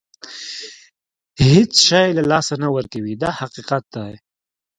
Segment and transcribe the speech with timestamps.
[1.49, 4.13] هېڅ شی له لاسه نه ورکوي دا حقیقت دی.